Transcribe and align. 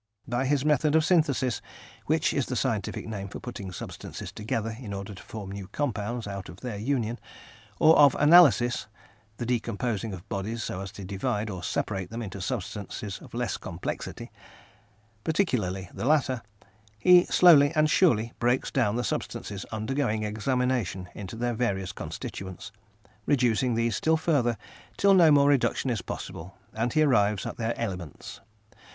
By 0.27 0.45
his 0.47 0.65
method 0.65 0.95
of 0.95 1.05
synthesis 1.05 1.61
(which 2.07 2.33
is 2.33 2.47
the 2.47 2.55
scientific 2.55 3.07
name 3.07 3.27
for 3.27 3.39
putting 3.39 3.71
substances 3.71 4.31
together 4.31 4.75
in 4.79 4.93
order 4.95 5.13
to 5.13 5.21
form 5.21 5.51
new 5.51 5.67
compounds 5.67 6.25
out 6.25 6.49
of 6.49 6.61
their 6.61 6.79
union) 6.79 7.19
or 7.79 7.95
of 7.99 8.15
analysis 8.15 8.87
(the 9.37 9.45
decomposing 9.45 10.11
of 10.11 10.27
bodies 10.27 10.63
so 10.63 10.81
as 10.81 10.91
to 10.93 11.05
divide 11.05 11.51
or 11.51 11.61
separate 11.61 12.09
them 12.09 12.23
into 12.23 12.41
substances 12.41 13.19
of 13.19 13.35
less 13.35 13.57
complexity), 13.57 14.31
particularly 15.23 15.87
the 15.93 16.03
latter, 16.05 16.41
he 16.97 17.25
slowly 17.25 17.71
and 17.75 17.87
surely 17.91 18.33
breaks 18.39 18.71
down 18.71 18.95
the 18.95 19.03
substances 19.03 19.65
undergoing 19.71 20.23
examination 20.23 21.09
into 21.13 21.35
their 21.35 21.53
various 21.53 21.91
constituents, 21.91 22.71
reducing 23.27 23.75
these 23.75 23.95
still 23.97 24.17
further 24.17 24.57
till 24.97 25.13
no 25.13 25.29
more 25.29 25.49
reduction 25.49 25.91
is 25.91 26.01
possible, 26.01 26.57
and 26.73 26.93
he 26.93 27.03
arrives 27.03 27.45
at 27.45 27.57
their 27.57 27.77
elements. 27.79 28.41